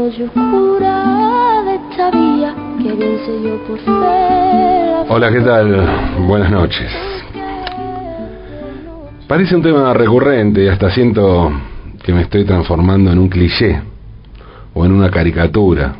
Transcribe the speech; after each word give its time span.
noche 0.00 0.24
oscura 0.24 1.62
de 1.62 1.74
esta 1.74 2.10
vía 2.10 2.54
que 2.78 2.92
vence 2.94 3.42
yo 3.42 3.62
por 3.66 3.78
fe. 3.78 5.12
Hola, 5.12 5.30
¿qué 5.30 5.40
tal? 5.42 6.26
Buenas 6.26 6.50
noches. 6.50 6.90
Parece 9.28 9.54
un 9.54 9.62
tema 9.62 9.92
recurrente 9.92 10.64
y 10.64 10.68
hasta 10.68 10.90
siento 10.90 11.52
que 12.02 12.14
me 12.14 12.22
estoy 12.22 12.44
transformando 12.46 13.12
en 13.12 13.18
un 13.18 13.28
cliché 13.28 13.82
o 14.72 14.86
en 14.86 14.92
una 14.92 15.10
caricatura 15.10 15.94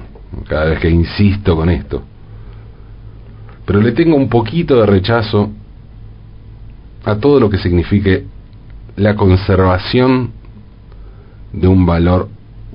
cada 0.48 0.64
vez 0.64 0.78
que 0.78 0.88
insisto 0.88 1.54
con 1.54 1.68
esto. 1.68 2.02
Pero 3.66 3.82
le 3.82 3.92
tengo 3.92 4.16
un 4.16 4.30
poquito 4.30 4.80
de 4.80 4.86
rechazo 4.86 5.50
a 7.04 7.16
todo 7.16 7.38
lo 7.38 7.50
que 7.50 7.58
signifique 7.58 8.24
la 8.96 9.14
conservación 9.14 10.30
de 11.52 11.68
un 11.68 11.84
valor 11.84 12.28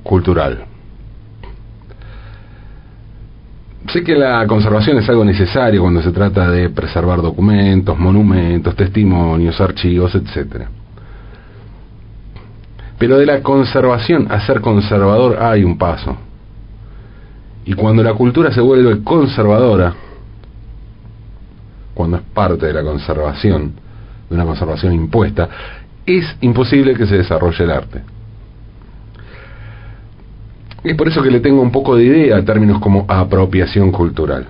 cultural. 0.04 0.75
Sé 3.92 4.02
que 4.02 4.16
la 4.16 4.46
conservación 4.46 4.98
es 4.98 5.08
algo 5.08 5.24
necesario 5.24 5.80
cuando 5.82 6.02
se 6.02 6.10
trata 6.10 6.50
de 6.50 6.70
preservar 6.70 7.22
documentos, 7.22 7.96
monumentos, 7.98 8.74
testimonios, 8.74 9.60
archivos, 9.60 10.14
etc. 10.14 10.66
Pero 12.98 13.18
de 13.18 13.26
la 13.26 13.42
conservación 13.42 14.26
a 14.30 14.40
ser 14.40 14.60
conservador 14.60 15.38
hay 15.40 15.62
un 15.62 15.78
paso. 15.78 16.16
Y 17.64 17.74
cuando 17.74 18.02
la 18.02 18.14
cultura 18.14 18.50
se 18.52 18.60
vuelve 18.60 19.02
conservadora, 19.04 19.94
cuando 21.94 22.16
es 22.16 22.22
parte 22.34 22.66
de 22.66 22.72
la 22.72 22.82
conservación, 22.82 23.72
de 24.28 24.34
una 24.34 24.44
conservación 24.44 24.94
impuesta, 24.94 25.48
es 26.04 26.36
imposible 26.40 26.94
que 26.94 27.06
se 27.06 27.16
desarrolle 27.18 27.64
el 27.64 27.70
arte. 27.70 28.15
Es 30.86 30.94
por 30.94 31.08
eso 31.08 31.20
que 31.20 31.32
le 31.32 31.40
tengo 31.40 31.60
un 31.62 31.72
poco 31.72 31.96
de 31.96 32.04
idea 32.04 32.36
a 32.36 32.44
términos 32.44 32.78
como 32.78 33.06
apropiación 33.08 33.90
cultural. 33.90 34.46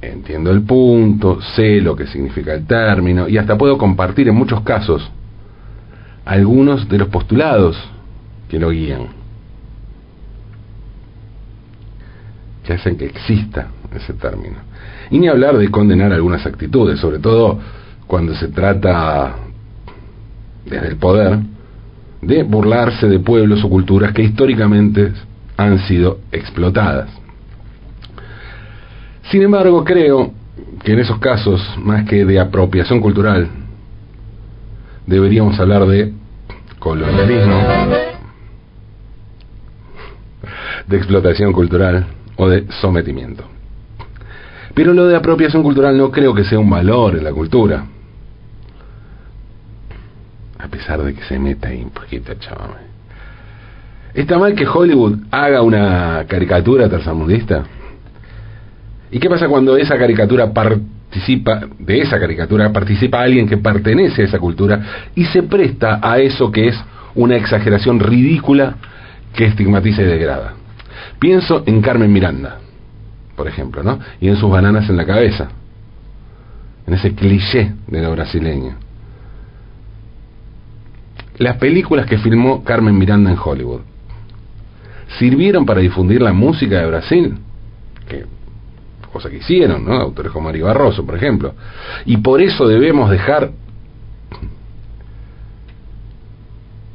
Entiendo 0.00 0.52
el 0.52 0.62
punto, 0.62 1.40
sé 1.56 1.80
lo 1.80 1.96
que 1.96 2.06
significa 2.06 2.54
el 2.54 2.64
término 2.64 3.28
y 3.28 3.38
hasta 3.38 3.58
puedo 3.58 3.76
compartir 3.76 4.28
en 4.28 4.36
muchos 4.36 4.60
casos 4.60 5.10
algunos 6.24 6.88
de 6.88 6.96
los 6.96 7.08
postulados 7.08 7.76
que 8.48 8.60
lo 8.60 8.70
guían, 8.70 9.08
que 12.62 12.74
hacen 12.74 12.96
que 12.96 13.06
exista 13.06 13.66
ese 13.96 14.12
término. 14.12 14.58
Y 15.10 15.18
ni 15.18 15.26
hablar 15.26 15.58
de 15.58 15.68
condenar 15.72 16.12
algunas 16.12 16.46
actitudes, 16.46 17.00
sobre 17.00 17.18
todo 17.18 17.58
cuando 18.06 18.32
se 18.36 18.46
trata 18.46 19.34
desde 20.64 20.86
el 20.86 20.96
poder 20.98 21.40
de 22.26 22.42
burlarse 22.42 23.08
de 23.08 23.20
pueblos 23.20 23.62
o 23.62 23.68
culturas 23.68 24.12
que 24.12 24.22
históricamente 24.22 25.12
han 25.56 25.78
sido 25.86 26.18
explotadas. 26.32 27.08
Sin 29.30 29.42
embargo, 29.42 29.84
creo 29.84 30.32
que 30.84 30.92
en 30.92 30.98
esos 30.98 31.18
casos, 31.18 31.60
más 31.78 32.04
que 32.04 32.24
de 32.24 32.40
apropiación 32.40 33.00
cultural, 33.00 33.48
deberíamos 35.06 35.58
hablar 35.60 35.86
de 35.86 36.12
colonialismo, 36.80 37.62
de 40.86 40.96
explotación 40.96 41.52
cultural 41.52 42.06
o 42.36 42.48
de 42.48 42.66
sometimiento. 42.80 43.44
Pero 44.74 44.92
lo 44.92 45.06
de 45.06 45.16
apropiación 45.16 45.62
cultural 45.62 45.96
no 45.96 46.10
creo 46.10 46.34
que 46.34 46.44
sea 46.44 46.58
un 46.58 46.68
valor 46.68 47.16
en 47.16 47.24
la 47.24 47.32
cultura. 47.32 47.86
A 50.58 50.68
pesar 50.68 51.02
de 51.02 51.14
que 51.14 51.22
se 51.24 51.38
meta 51.38 51.68
ahí 51.68 51.82
un 51.82 51.90
poquito, 51.90 52.32
chaval. 52.34 52.86
¿Está 54.14 54.38
mal 54.38 54.54
que 54.54 54.66
Hollywood 54.66 55.18
haga 55.30 55.60
una 55.60 56.24
caricatura 56.26 56.88
tercermundista? 56.88 57.64
¿Y 59.10 59.18
qué 59.18 59.28
pasa 59.28 59.46
cuando 59.46 59.76
esa 59.76 59.98
caricatura 59.98 60.52
participa, 60.52 61.60
de 61.78 62.00
esa 62.00 62.18
caricatura 62.18 62.72
participa 62.72 63.20
alguien 63.20 63.46
que 63.46 63.58
pertenece 63.58 64.22
a 64.22 64.24
esa 64.24 64.38
cultura 64.38 65.10
y 65.14 65.26
se 65.26 65.42
presta 65.42 66.00
a 66.02 66.18
eso 66.18 66.50
que 66.50 66.68
es 66.68 66.84
una 67.14 67.36
exageración 67.36 68.00
ridícula 68.00 68.76
que 69.34 69.44
estigmatiza 69.44 70.00
y 70.00 70.06
degrada? 70.06 70.54
Pienso 71.18 71.62
en 71.66 71.82
Carmen 71.82 72.10
Miranda, 72.10 72.56
por 73.36 73.46
ejemplo, 73.46 73.82
¿no? 73.82 73.98
Y 74.18 74.28
en 74.28 74.36
sus 74.36 74.50
bananas 74.50 74.88
en 74.88 74.96
la 74.96 75.04
cabeza, 75.04 75.48
en 76.86 76.94
ese 76.94 77.14
cliché 77.14 77.72
de 77.86 78.00
lo 78.00 78.12
brasileño. 78.12 78.85
Las 81.38 81.56
películas 81.56 82.06
que 82.06 82.18
filmó 82.18 82.64
Carmen 82.64 82.96
Miranda 82.96 83.30
en 83.30 83.38
Hollywood 83.42 83.80
sirvieron 85.18 85.64
para 85.64 85.80
difundir 85.80 86.20
la 86.22 86.32
música 86.32 86.80
de 86.80 86.86
Brasil, 86.86 87.34
que 88.08 88.24
cosa 89.12 89.30
que 89.30 89.38
hicieron, 89.38 89.84
¿no? 89.84 89.94
Autores 89.94 90.32
como 90.32 90.48
Ari 90.48 90.60
Barroso, 90.60 91.04
por 91.04 91.16
ejemplo. 91.16 91.54
Y 92.04 92.18
por 92.18 92.40
eso 92.40 92.66
debemos 92.66 93.10
dejar 93.10 93.50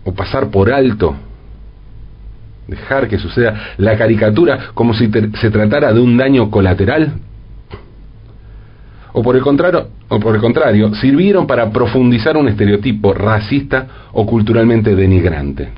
o 0.03 0.13
pasar 0.13 0.49
por 0.49 0.71
alto 0.71 1.15
dejar 2.67 3.07
que 3.07 3.17
suceda 3.17 3.75
la 3.77 3.97
caricatura 3.97 4.69
como 4.73 4.93
si 4.93 5.11
se 5.39 5.51
tratara 5.51 5.93
de 5.93 5.99
un 5.99 6.17
daño 6.17 6.49
colateral? 6.49 7.13
O 9.13 9.21
por 9.21 9.35
el 9.35 9.41
contrario, 9.41 9.87
o 10.07 10.19
por 10.19 10.35
el 10.35 10.41
contrario, 10.41 10.93
sirvieron 10.95 11.45
para 11.45 11.69
profundizar 11.69 12.37
un 12.37 12.47
estereotipo 12.47 13.13
racista 13.13 13.87
o 14.13 14.25
culturalmente 14.25 14.95
denigrante. 14.95 15.69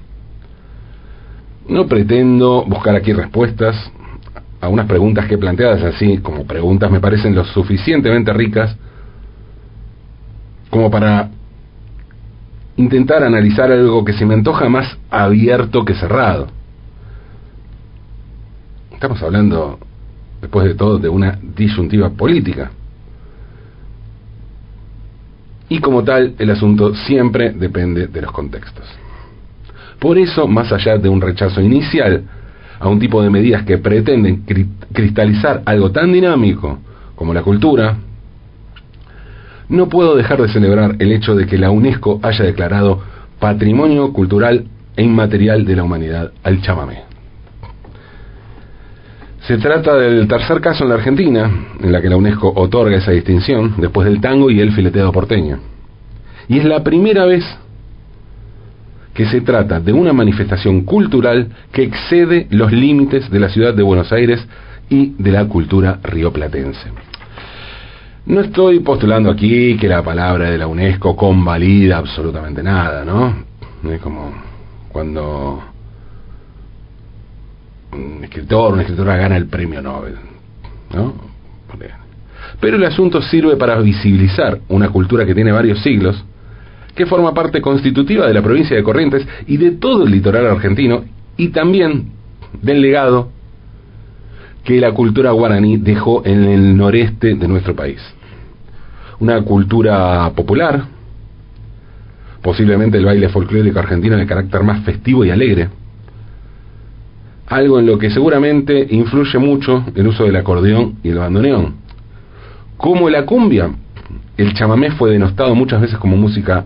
No 1.67 1.87
pretendo 1.87 2.63
buscar 2.65 2.95
aquí 2.95 3.13
respuestas 3.13 3.91
a 4.61 4.67
unas 4.67 4.85
preguntas 4.85 5.25
que 5.25 5.37
planteadas 5.37 5.83
así 5.83 6.19
como 6.19 6.45
preguntas 6.45 6.91
me 6.91 6.99
parecen 6.99 7.35
lo 7.35 7.43
suficientemente 7.43 8.31
ricas 8.33 8.77
como 10.69 10.89
para 10.89 11.29
intentar 12.77 13.23
analizar 13.23 13.71
algo 13.71 14.03
que 14.03 14.13
se 14.13 14.25
me 14.25 14.33
antoja 14.33 14.69
más 14.69 14.97
abierto 15.09 15.85
que 15.85 15.93
cerrado. 15.93 16.47
Estamos 18.91 19.21
hablando, 19.21 19.79
después 20.41 20.65
de 20.65 20.75
todo, 20.75 20.97
de 20.97 21.09
una 21.09 21.37
disyuntiva 21.55 22.09
política. 22.11 22.71
Y 25.73 25.79
como 25.79 26.03
tal, 26.03 26.35
el 26.37 26.51
asunto 26.51 26.93
siempre 26.93 27.51
depende 27.51 28.05
de 28.05 28.21
los 28.21 28.31
contextos. 28.31 28.85
Por 29.97 30.19
eso, 30.19 30.47
más 30.47 30.71
allá 30.71 30.99
de 30.99 31.09
un 31.09 31.19
rechazo 31.19 31.61
inicial 31.61 32.25
a 32.79 32.87
un 32.87 32.99
tipo 32.99 33.23
de 33.23 33.31
medidas 33.31 33.63
que 33.63 33.79
pretenden 33.79 34.43
cristalizar 34.93 35.63
algo 35.65 35.91
tan 35.91 36.13
dinámico 36.13 36.77
como 37.15 37.33
la 37.33 37.41
cultura, 37.41 37.97
no 39.67 39.89
puedo 39.89 40.15
dejar 40.15 40.43
de 40.43 40.49
celebrar 40.49 40.95
el 40.99 41.11
hecho 41.11 41.33
de 41.33 41.47
que 41.47 41.57
la 41.57 41.71
UNESCO 41.71 42.19
haya 42.21 42.45
declarado 42.45 43.01
Patrimonio 43.39 44.13
Cultural 44.13 44.65
e 44.95 45.01
Inmaterial 45.01 45.65
de 45.65 45.75
la 45.75 45.83
Humanidad 45.83 46.33
al 46.43 46.61
chamamé. 46.61 47.12
Se 49.47 49.57
trata 49.57 49.95
del 49.95 50.25
tercer 50.27 50.61
caso 50.61 50.83
en 50.83 50.89
la 50.89 50.95
Argentina 50.95 51.51
en 51.81 51.91
la 51.91 52.01
que 52.01 52.09
la 52.09 52.15
UNESCO 52.15 52.53
otorga 52.55 52.97
esa 52.97 53.11
distinción, 53.11 53.75
después 53.77 54.07
del 54.07 54.21
tango 54.21 54.49
y 54.49 54.61
el 54.61 54.71
fileteado 54.71 55.11
porteño. 55.11 55.59
Y 56.47 56.59
es 56.59 56.65
la 56.65 56.81
primera 56.81 57.25
vez 57.25 57.43
que 59.13 59.25
se 59.25 59.41
trata 59.41 59.81
de 59.81 59.91
una 59.91 60.13
manifestación 60.13 60.83
cultural 60.83 61.49
que 61.73 61.83
excede 61.83 62.47
los 62.51 62.71
límites 62.71 63.29
de 63.29 63.39
la 63.39 63.49
ciudad 63.49 63.73
de 63.73 63.83
Buenos 63.83 64.13
Aires 64.13 64.45
y 64.89 65.13
de 65.17 65.31
la 65.31 65.45
cultura 65.45 65.99
rioplatense. 66.01 66.89
No 68.25 68.39
estoy 68.39 68.79
postulando 68.79 69.29
aquí 69.29 69.75
que 69.75 69.89
la 69.89 70.01
palabra 70.01 70.49
de 70.49 70.57
la 70.57 70.67
UNESCO 70.67 71.17
convalida 71.17 71.97
absolutamente 71.97 72.63
nada, 72.63 73.03
¿no? 73.03 73.43
Es 73.91 73.99
como 73.99 74.31
cuando 74.89 75.72
un 77.93 78.23
escritor, 78.23 78.73
una 78.73 78.81
escritora 78.81 79.17
gana 79.17 79.37
el 79.37 79.47
premio 79.47 79.81
Nobel. 79.81 80.15
¿no? 80.93 81.13
Pero 82.59 82.77
el 82.77 82.85
asunto 82.85 83.21
sirve 83.21 83.57
para 83.57 83.79
visibilizar 83.79 84.59
una 84.69 84.89
cultura 84.89 85.25
que 85.25 85.35
tiene 85.35 85.51
varios 85.51 85.81
siglos, 85.81 86.23
que 86.95 87.05
forma 87.05 87.33
parte 87.33 87.61
constitutiva 87.61 88.27
de 88.27 88.33
la 88.33 88.41
provincia 88.41 88.75
de 88.75 88.83
Corrientes 88.83 89.27
y 89.47 89.57
de 89.57 89.71
todo 89.71 90.05
el 90.05 90.11
litoral 90.11 90.45
argentino, 90.45 91.03
y 91.35 91.49
también 91.49 92.11
del 92.61 92.81
legado 92.81 93.29
que 94.63 94.79
la 94.79 94.91
cultura 94.91 95.31
guaraní 95.31 95.77
dejó 95.77 96.25
en 96.25 96.43
el 96.43 96.77
noreste 96.77 97.35
de 97.35 97.47
nuestro 97.47 97.75
país. 97.75 97.99
Una 99.19 99.41
cultura 99.41 100.31
popular, 100.35 100.85
posiblemente 102.41 102.97
el 102.97 103.05
baile 103.05 103.29
folclórico 103.29 103.79
argentino 103.79 104.15
de 104.15 104.25
carácter 104.25 104.63
más 104.63 104.83
festivo 104.83 105.25
y 105.25 105.31
alegre, 105.31 105.69
algo 107.47 107.79
en 107.79 107.85
lo 107.85 107.97
que 107.97 108.09
seguramente 108.09 108.87
influye 108.89 109.37
mucho 109.37 109.83
el 109.95 110.07
uso 110.07 110.23
del 110.23 110.35
acordeón 110.35 110.95
y 111.03 111.09
el 111.09 111.17
bandoneón. 111.17 111.75
Como 112.77 113.09
la 113.09 113.25
cumbia, 113.25 113.71
el 114.37 114.53
chamamé 114.53 114.91
fue 114.91 115.11
denostado 115.11 115.53
muchas 115.55 115.81
veces 115.81 115.97
como 115.97 116.17
música 116.17 116.65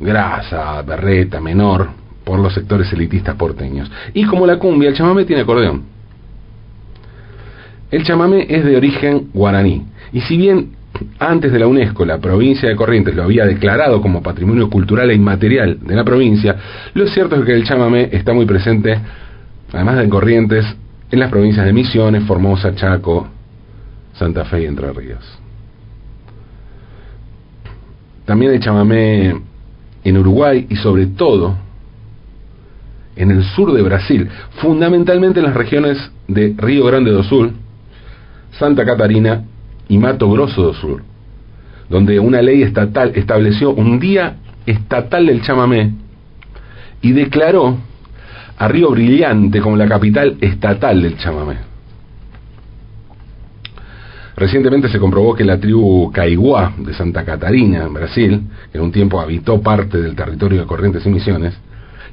grasa, 0.00 0.82
berreta, 0.82 1.40
menor, 1.40 1.88
por 2.24 2.38
los 2.38 2.52
sectores 2.52 2.92
elitistas 2.92 3.36
porteños. 3.36 3.90
Y 4.14 4.24
como 4.24 4.46
la 4.46 4.58
cumbia, 4.58 4.90
el 4.90 4.94
chamamé 4.94 5.24
tiene 5.24 5.42
acordeón. 5.42 5.82
El 7.90 8.04
chamamé 8.04 8.46
es 8.48 8.64
de 8.64 8.76
origen 8.76 9.30
guaraní, 9.32 9.86
y 10.12 10.20
si 10.20 10.36
bien 10.36 10.72
antes 11.18 11.52
de 11.52 11.58
la 11.58 11.66
UNESCO 11.66 12.04
la 12.04 12.18
provincia 12.18 12.68
de 12.68 12.76
Corrientes 12.76 13.14
lo 13.14 13.22
había 13.22 13.46
declarado 13.46 14.00
como 14.00 14.22
patrimonio 14.22 14.68
cultural 14.68 15.10
e 15.10 15.14
inmaterial 15.14 15.78
de 15.80 15.94
la 15.94 16.04
provincia, 16.04 16.56
lo 16.94 17.06
cierto 17.08 17.36
es 17.36 17.44
que 17.44 17.52
el 17.52 17.64
chamamé 17.64 18.08
está 18.12 18.32
muy 18.32 18.46
presente, 18.46 18.98
además 19.72 19.96
de 19.96 20.04
en 20.04 20.10
Corrientes, 20.10 20.64
en 21.10 21.20
las 21.20 21.30
provincias 21.30 21.64
de 21.64 21.72
Misiones, 21.72 22.24
Formosa, 22.24 22.74
Chaco, 22.74 23.28
Santa 24.14 24.44
Fe 24.44 24.62
y 24.62 24.66
Entre 24.66 24.92
Ríos. 24.92 25.38
También 28.24 28.52
hay 28.52 28.60
chamamé 28.60 29.40
en 30.04 30.18
Uruguay 30.18 30.66
y 30.68 30.76
sobre 30.76 31.06
todo 31.06 31.56
en 33.16 33.30
el 33.30 33.42
sur 33.42 33.72
de 33.72 33.82
Brasil, 33.82 34.28
fundamentalmente 34.60 35.40
en 35.40 35.46
las 35.46 35.54
regiones 35.54 35.98
de 36.28 36.54
Río 36.56 36.84
Grande 36.84 37.10
do 37.10 37.22
Sul, 37.22 37.52
Santa 38.52 38.84
Catarina 38.84 39.42
y 39.88 39.98
Mato 39.98 40.30
Grosso 40.30 40.62
do 40.62 40.74
Sul, 40.74 41.02
donde 41.88 42.20
una 42.20 42.42
ley 42.42 42.62
estatal 42.62 43.12
estableció 43.16 43.70
un 43.70 43.98
día 43.98 44.36
estatal 44.66 45.26
del 45.26 45.42
chamamé 45.42 45.94
y 47.02 47.12
declaró 47.12 47.78
a 48.58 48.68
Río 48.68 48.90
Brillante 48.90 49.60
como 49.60 49.76
la 49.76 49.86
capital 49.86 50.36
estatal 50.40 51.00
del 51.00 51.16
chamamé. 51.16 51.56
Recientemente 54.36 54.88
se 54.88 55.00
comprobó 55.00 55.34
que 55.34 55.44
la 55.44 55.58
tribu 55.58 56.12
Caiguá 56.12 56.72
de 56.78 56.94
Santa 56.94 57.24
Catarina, 57.24 57.84
en 57.84 57.92
Brasil, 57.92 58.42
que 58.70 58.78
en 58.78 58.84
un 58.84 58.92
tiempo 58.92 59.20
habitó 59.20 59.60
parte 59.60 60.00
del 60.00 60.14
territorio 60.14 60.60
de 60.60 60.66
Corrientes 60.66 61.04
y 61.06 61.08
Misiones, 61.08 61.58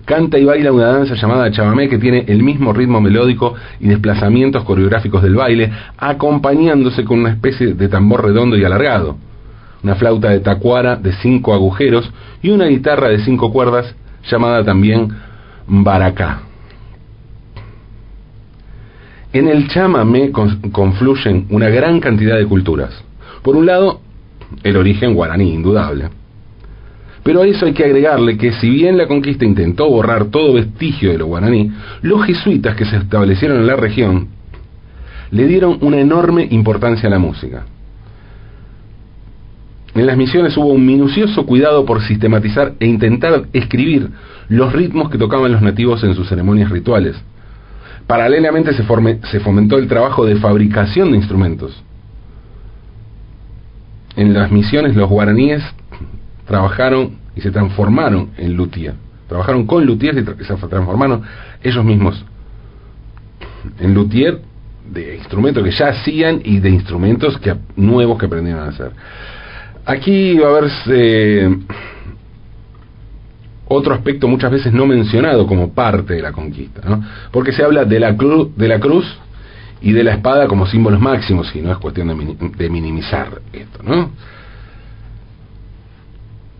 canta 0.06 0.38
y 0.38 0.46
baila 0.46 0.72
una 0.72 0.88
danza 0.88 1.16
llamada 1.16 1.52
chamamé 1.52 1.88
que 1.88 2.00
tiene 2.00 2.26
el 2.28 2.42
mismo 2.42 2.74
ritmo 2.74 3.00
melódico 3.02 3.54
y 3.80 3.88
desplazamientos 3.88 4.64
coreográficos 4.64 5.22
del 5.22 5.36
baile, 5.36 5.72
acompañándose 5.98 7.04
con 7.06 7.20
una 7.20 7.30
especie 7.30 7.74
de 7.74 7.88
tambor 7.90 8.24
redondo 8.24 8.58
y 8.58 8.64
alargado, 8.64 9.18
una 9.84 9.96
flauta 9.96 10.30
de 10.30 10.40
tacuara 10.40 10.96
de 10.96 11.14
cinco 11.14 11.54
agujeros 11.54 12.12
y 12.42 12.50
una 12.50 12.66
guitarra 12.66 13.10
de 13.10 13.20
cinco 13.20 13.52
cuerdas 13.52 13.96
llamada 14.30 14.64
también 14.64 15.10
baracá. 15.68 16.42
En 19.34 19.48
el 19.48 19.68
chamamé 19.68 20.32
confluyen 20.32 21.48
una 21.50 21.70
gran 21.70 22.00
cantidad 22.00 22.38
de 22.38 22.46
culturas. 22.46 23.04
Por 23.42 23.56
un 23.56 23.66
lado, 23.66 24.00
el 24.64 24.78
origen 24.78 25.14
guaraní, 25.14 25.54
indudable. 25.54 26.10
Pero 27.24 27.42
a 27.42 27.48
eso 27.48 27.66
hay 27.66 27.74
que 27.74 27.84
agregarle 27.84 28.38
que 28.38 28.54
si 28.54 28.70
bien 28.70 28.98
la 28.98 29.08
conquista 29.08 29.46
intentó 29.46 29.90
borrar 29.90 30.26
todo 30.26 30.54
vestigio 30.54 31.12
de 31.12 31.18
lo 31.18 31.26
guaraní, 31.26 31.72
los 32.02 32.24
jesuitas 32.26 32.76
que 32.76 32.86
se 32.86 32.98
establecieron 32.98 33.58
en 33.58 33.68
la 33.68 33.76
región 33.76 34.28
le 35.32 35.48
dieron 35.48 35.80
una 35.82 36.00
enorme 36.00 36.48
importancia 36.52 37.08
a 37.08 37.10
la 37.10 37.20
música. 37.20 37.66
En 39.96 40.06
las 40.06 40.18
misiones 40.18 40.56
hubo 40.58 40.68
un 40.68 40.86
minucioso 40.86 41.46
cuidado 41.46 41.86
por 41.86 42.02
sistematizar 42.02 42.74
e 42.80 42.86
intentar 42.86 43.46
escribir 43.54 44.10
los 44.50 44.74
ritmos 44.74 45.10
que 45.10 45.18
tocaban 45.18 45.52
los 45.52 45.62
nativos 45.62 46.04
en 46.04 46.14
sus 46.14 46.28
ceremonias 46.28 46.70
rituales 46.70 47.16
Paralelamente 48.08 48.74
se, 48.74 48.84
se 49.32 49.40
fomentó 49.40 49.78
el 49.78 49.88
trabajo 49.88 50.26
de 50.26 50.36
fabricación 50.36 51.12
de 51.12 51.18
instrumentos. 51.18 51.82
En 54.16 54.34
las 54.34 54.52
misiones 54.52 54.96
los 54.96 55.10
guaraníes 55.10 55.64
trabajaron 56.46 57.18
y 57.36 57.42
se 57.42 57.52
transformaron 57.52 58.30
en 58.38 58.56
luthier. 58.56 58.94
Trabajaron 59.28 59.66
con 59.66 59.86
luthiers 59.86 60.18
y 60.18 60.44
se 60.44 60.56
transformaron 60.68 61.24
ellos 61.64 61.84
mismos 61.84 62.24
en 63.80 63.96
luthier 63.96 64.40
de 64.88 65.16
instrumentos 65.16 65.64
que 65.64 65.72
ya 65.72 65.88
hacían 65.88 66.42
y 66.44 66.60
de 66.60 66.70
instrumentos 66.70 67.40
nuevos 67.76 68.20
que 68.20 68.28
aprendieron 68.28 68.64
a 68.64 68.68
hacer. 68.68 68.92
Aquí 69.86 70.38
va 70.38 70.50
a 70.50 70.62
verse 70.62 71.50
otro 73.68 73.94
aspecto 73.94 74.28
muchas 74.28 74.52
veces 74.52 74.74
no 74.74 74.86
mencionado 74.86 75.48
como 75.48 75.74
parte 75.74 76.14
de 76.14 76.22
la 76.22 76.32
conquista, 76.32 76.82
¿no? 76.88 77.04
porque 77.32 77.52
se 77.52 77.64
habla 77.64 77.86
de 77.86 78.00
la, 78.00 78.12
de 78.12 78.68
la 78.68 78.80
cruz 78.80 79.06
y 79.82 79.92
de 79.92 80.04
la 80.04 80.14
espada 80.14 80.48
como 80.48 80.66
símbolos 80.66 81.00
máximos, 81.00 81.56
y 81.56 81.62
no 81.62 81.72
es 81.72 81.78
cuestión 81.78 82.08
de, 82.58 82.70
minimizar 82.70 83.42
esto, 83.54 83.84
¿no? 83.84 84.12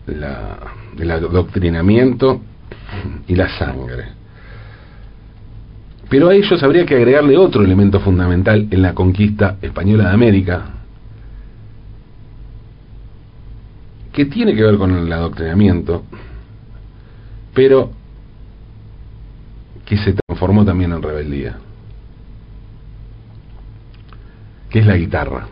La, 0.06 0.58
el 0.98 1.10
adoctrinamiento 1.10 2.40
y 3.26 3.34
la 3.34 3.48
sangre. 3.48 4.04
Pero 6.08 6.28
a 6.28 6.34
ellos 6.34 6.62
habría 6.62 6.86
que 6.86 6.94
agregarle 6.94 7.36
otro 7.36 7.64
elemento 7.64 7.98
fundamental 7.98 8.68
en 8.70 8.82
la 8.82 8.94
conquista 8.94 9.56
española 9.60 10.04
de 10.08 10.14
América, 10.14 10.75
que 14.16 14.24
tiene 14.24 14.54
que 14.54 14.62
ver 14.62 14.78
con 14.78 14.96
el 14.96 15.12
adoctrinamiento, 15.12 16.02
pero 17.52 17.90
que 19.84 19.98
se 19.98 20.14
transformó 20.14 20.64
también 20.64 20.90
en 20.92 21.02
rebeldía, 21.02 21.58
que 24.70 24.78
es 24.78 24.86
la 24.86 24.96
guitarra. 24.96 25.48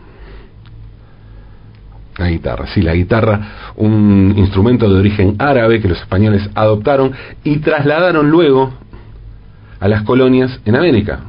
La 2.16 2.30
guitarra, 2.30 2.66
sí, 2.68 2.80
la 2.80 2.94
guitarra, 2.94 3.72
un 3.76 4.32
instrumento 4.34 4.88
de 4.88 4.98
origen 4.98 5.36
árabe 5.38 5.82
que 5.82 5.88
los 5.88 6.00
españoles 6.00 6.48
adoptaron 6.54 7.12
y 7.42 7.58
trasladaron 7.58 8.30
luego 8.30 8.72
a 9.78 9.88
las 9.88 10.04
colonias 10.04 10.58
en 10.64 10.76
América. 10.76 11.20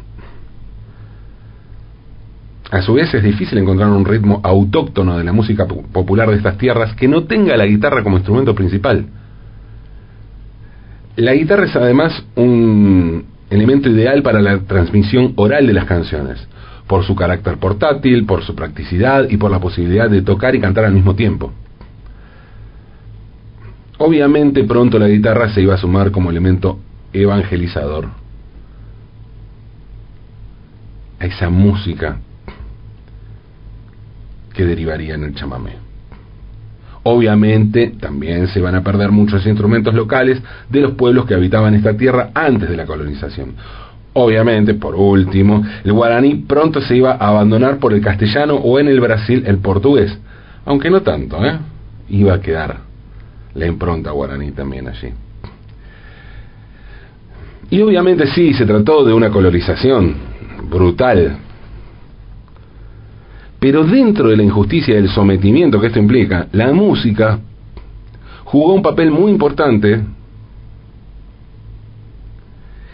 A 2.72 2.82
su 2.82 2.94
vez 2.94 3.14
es 3.14 3.24
difícil 3.24 3.58
encontrar 3.58 3.90
un 3.90 4.06
ritmo 4.06 4.42
autóctono 4.44 5.18
de 5.18 5.24
la 5.24 5.32
música 5.32 5.68
popular 5.68 6.30
de 6.30 6.38
estas 6.38 6.58
tierras 6.58 6.96
que 6.96 7.08
no 7.08 7.26
tenga 7.26 7.56
la 7.58 7.66
guitarra 7.66 8.04
como 8.04 8.18
instrumento 8.18 8.56
principal. 8.56 9.06
La 11.16 11.34
guitarra 11.34 11.66
es 11.66 11.76
además 11.76 12.26
un 12.36 13.26
elemento 13.50 13.90
ideal 13.90 14.24
para 14.24 14.42
la 14.42 14.60
transmisión 14.62 15.34
oral 15.36 15.68
de 15.68 15.74
las 15.74 15.86
canciones, 15.86 16.46
por 16.88 17.06
su 17.06 17.16
carácter 17.16 17.58
portátil, 17.58 18.26
por 18.26 18.44
su 18.44 18.56
practicidad 18.56 19.30
y 19.30 19.38
por 19.38 19.52
la 19.52 19.60
posibilidad 19.60 20.10
de 20.10 20.24
tocar 20.24 20.56
y 20.56 20.60
cantar 20.60 20.86
al 20.86 20.94
mismo 20.94 21.16
tiempo. 21.16 21.54
Obviamente 24.00 24.64
pronto 24.66 25.00
la 25.00 25.08
guitarra 25.08 25.50
se 25.50 25.62
iba 25.62 25.76
a 25.76 25.78
sumar 25.78 26.12
como 26.12 26.30
elemento 26.30 26.80
evangelizador 27.14 28.10
a 31.18 31.26
esa 31.26 31.50
música 31.50 32.20
que 34.56 34.66
derivaría 34.66 35.16
en 35.16 35.24
el 35.24 35.36
chamamé. 35.36 35.74
Obviamente 37.04 37.94
también 38.00 38.48
se 38.48 38.60
van 38.60 38.74
a 38.74 38.82
perder 38.82 39.12
muchos 39.12 39.46
instrumentos 39.46 39.94
locales 39.94 40.42
de 40.70 40.82
los 40.82 40.94
pueblos 40.94 41.26
que 41.26 41.36
habitaban 41.36 41.76
esta 41.76 41.96
tierra 41.96 42.32
antes 42.34 42.68
de 42.68 42.76
la 42.76 42.86
colonización. 42.88 43.54
Obviamente, 44.14 44.74
por 44.74 44.96
último, 44.96 45.64
el 45.84 45.94
guaraní 45.94 46.36
pronto 46.48 46.82
se 46.82 46.96
iba 46.96 47.12
a 47.12 47.28
abandonar 47.28 47.78
por 47.78 47.94
el 47.94 48.02
castellano 48.02 48.56
o 48.56 48.80
en 48.80 48.88
el 48.88 49.00
Brasil 49.02 49.44
el 49.46 49.58
portugués, 49.58 50.18
aunque 50.66 50.90
no 50.90 51.02
tanto, 51.02 51.46
¿eh? 51.46 51.60
Iba 52.10 52.36
a 52.36 52.42
quedar 52.42 52.78
la 53.54 53.68
impronta 53.68 54.12
guaraní 54.12 54.52
también 54.52 54.88
allí. 54.88 55.10
Y 57.70 57.82
obviamente 57.82 58.28
sí, 58.28 58.54
se 58.54 58.66
trató 58.66 59.04
de 59.04 59.14
una 59.14 59.30
colonización 59.30 60.16
brutal, 60.70 61.38
pero 63.60 63.84
dentro 63.84 64.30
de 64.30 64.38
la 64.38 64.44
injusticia 64.44 64.94
y 64.94 65.02
del 65.02 65.10
sometimiento 65.10 65.80
que 65.80 65.88
esto 65.88 66.00
implica, 66.00 66.48
la 66.52 66.72
música 66.74 67.40
jugó 68.44 68.74
un 68.74 68.82
papel 68.82 69.12
muy 69.12 69.32
importante 69.32 70.02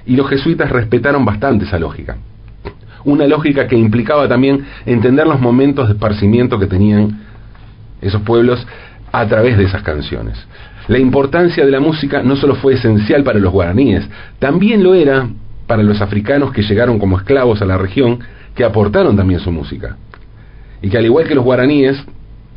y 0.06 0.16
los 0.16 0.30
jesuitas 0.30 0.70
respetaron 0.70 1.26
bastante 1.26 1.66
esa 1.66 1.80
lógica. 1.80 2.18
Una 3.04 3.26
lógica 3.28 3.68
que 3.68 3.76
implicaba 3.76 4.28
también 4.28 4.66
entender 4.86 5.26
los 5.26 5.40
momentos 5.40 5.88
de 5.88 5.94
esparcimiento 5.94 6.60
que 6.60 6.68
tenían 6.68 7.20
esos 8.02 8.22
pueblos 8.22 8.66
a 9.12 9.28
través 9.28 9.58
de 9.58 9.66
esas 9.66 9.82
canciones. 9.82 10.38
La 10.88 11.00
importancia 11.00 11.66
de 11.66 11.72
la 11.72 11.80
música 11.80 12.24
no 12.24 12.36
solo 12.36 12.56
fue 12.56 12.74
esencial 12.74 13.24
para 13.24 13.40
los 13.40 13.52
guaraníes, 13.52 14.08
también 14.40 14.84
lo 14.84 14.94
era 14.94 15.28
para 15.68 15.84
los 15.84 16.02
africanos 16.02 16.52
que 16.52 16.64
llegaron 16.64 17.00
como 17.00 17.18
esclavos 17.18 17.62
a 17.62 17.66
la 17.66 17.78
región, 17.78 18.20
que 18.56 18.64
aportaron 18.64 19.16
también 19.16 19.40
su 19.40 19.52
música 19.52 19.98
y 20.82 20.90
que 20.90 20.98
al 20.98 21.06
igual 21.06 21.28
que 21.28 21.36
los 21.36 21.44
guaraníes, 21.44 22.04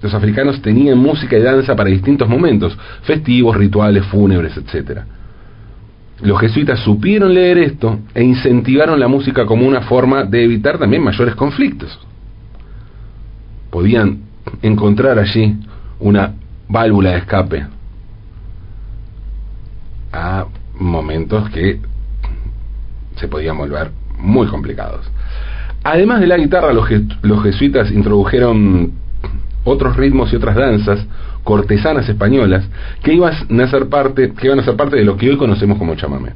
los 0.01 0.15
africanos 0.15 0.61
tenían 0.63 0.99
música 0.99 1.37
y 1.37 1.43
danza 1.43 1.75
para 1.77 1.91
distintos 1.91 2.29
momentos, 2.29 2.77
festivos, 3.03 3.57
rituales, 3.57 4.05
fúnebres, 4.07 4.57
etc. 4.57 5.01
Los 6.23 6.41
jesuitas 6.41 6.81
supieron 6.81 7.35
leer 7.35 7.59
esto 7.59 8.01
e 8.15 8.23
incentivaron 8.23 9.01
la 9.01 9.09
música 9.09 9.47
como 9.47 9.67
una 9.67 9.83
forma 9.83 10.25
de 10.25 10.45
evitar 10.45 10.79
también 10.79 11.03
mayores 11.03 11.35
conflictos. 11.35 11.99
Podían 13.71 14.21
encontrar 14.63 15.19
allí 15.19 15.57
una 16.01 16.35
válvula 16.69 17.11
de 17.11 17.19
escape 17.19 17.67
a 20.13 20.47
momentos 20.79 21.51
que 21.51 21.81
se 23.17 23.29
podían 23.29 23.59
volver 23.59 23.91
muy 24.19 24.47
complicados. 24.47 25.11
Además 25.85 26.21
de 26.21 26.27
la 26.27 26.39
guitarra, 26.39 26.73
los, 26.73 27.43
jesuitas 27.43 27.91
introdujeron 27.91 28.93
otros 29.65 29.95
ritmos 29.97 30.33
y 30.33 30.37
otras 30.37 30.57
danzas 30.57 31.07
cortesanas 31.45 32.09
españolas 32.09 32.67
que 33.03 33.13
iban 33.13 33.61
a 33.61 33.67
ser 33.69 33.89
parte, 33.89 34.33
de 34.33 35.05
lo 35.05 35.19
que 35.19 35.29
hoy 35.29 35.37
conocemos 35.37 35.77
como 35.77 35.95
chamamé. 35.95 36.31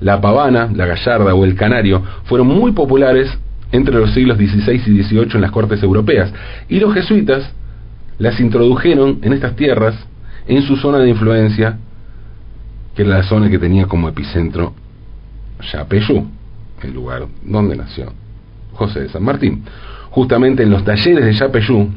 La 0.00 0.22
pavana, 0.22 0.70
la 0.74 0.86
gallarda 0.86 1.34
o 1.34 1.44
el 1.44 1.56
canario 1.56 2.02
fueron 2.24 2.46
muy 2.46 2.72
populares 2.72 3.30
entre 3.70 3.96
los 3.96 4.14
siglos 4.14 4.38
XVI 4.38 4.80
y 4.86 5.02
XVIII 5.02 5.34
en 5.34 5.40
las 5.42 5.50
cortes 5.50 5.82
europeas, 5.82 6.32
y 6.70 6.80
los 6.80 6.94
jesuitas 6.94 7.52
las 8.18 8.40
introdujeron 8.40 9.18
en 9.20 9.34
estas 9.34 9.56
tierras 9.56 9.94
en 10.46 10.62
su 10.62 10.76
zona 10.76 10.98
de 11.00 11.10
influencia, 11.10 11.76
que 12.96 13.02
era 13.02 13.18
la 13.18 13.22
zona 13.24 13.50
que 13.50 13.58
tenía 13.58 13.84
como 13.84 14.08
epicentro 14.08 14.72
Yapeyú, 15.70 16.26
el 16.82 16.94
lugar 16.94 17.26
donde 17.44 17.76
nació 17.76 18.10
José 18.78 19.00
de 19.00 19.08
San 19.08 19.24
Martín. 19.24 19.64
Justamente 20.10 20.62
en 20.62 20.70
los 20.70 20.84
talleres 20.84 21.24
de 21.24 21.32
Yapeyú 21.32 21.90